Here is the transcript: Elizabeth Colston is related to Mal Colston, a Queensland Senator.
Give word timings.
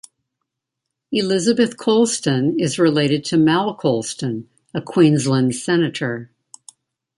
Elizabeth 1.11 1.77
Colston 1.77 2.59
is 2.59 2.79
related 2.79 3.23
to 3.23 3.37
Mal 3.37 3.75
Colston, 3.75 4.49
a 4.73 4.81
Queensland 4.81 5.53
Senator. 5.53 6.31